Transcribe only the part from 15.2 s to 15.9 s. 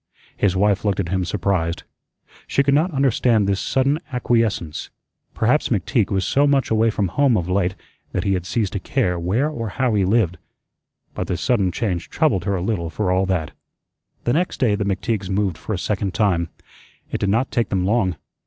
moved for a